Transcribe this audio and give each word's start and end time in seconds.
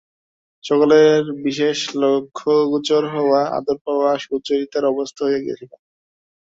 সকলের 0.63 1.15
বিশেষ 1.45 1.77
লক্ষগোচর 1.95 3.03
হওয়া, 3.15 3.41
আদর 3.57 3.77
পাওয়া 3.85 4.11
সুচরিতার 4.19 4.83
অভ্যস্ত 4.85 5.17
হইয়া 5.25 5.41
গিয়াছিল। 5.43 5.71